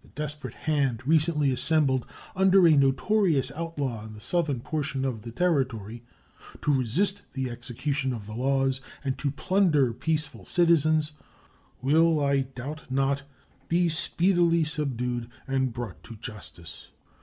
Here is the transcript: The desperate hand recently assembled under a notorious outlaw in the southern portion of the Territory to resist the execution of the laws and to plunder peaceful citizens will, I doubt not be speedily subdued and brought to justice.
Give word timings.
The 0.00 0.08
desperate 0.08 0.54
hand 0.54 1.06
recently 1.06 1.52
assembled 1.52 2.06
under 2.34 2.66
a 2.66 2.70
notorious 2.74 3.52
outlaw 3.52 4.06
in 4.06 4.14
the 4.14 4.18
southern 4.22 4.60
portion 4.60 5.04
of 5.04 5.20
the 5.20 5.30
Territory 5.32 6.02
to 6.62 6.72
resist 6.72 7.30
the 7.34 7.50
execution 7.50 8.14
of 8.14 8.24
the 8.26 8.32
laws 8.32 8.80
and 9.04 9.18
to 9.18 9.30
plunder 9.30 9.92
peaceful 9.92 10.46
citizens 10.46 11.12
will, 11.82 12.24
I 12.24 12.40
doubt 12.40 12.90
not 12.90 13.24
be 13.68 13.90
speedily 13.90 14.64
subdued 14.64 15.28
and 15.46 15.74
brought 15.74 16.02
to 16.04 16.16
justice. 16.16 16.88